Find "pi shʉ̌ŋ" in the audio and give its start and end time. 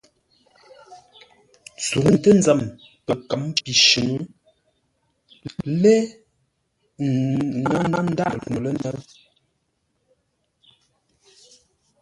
3.61-4.11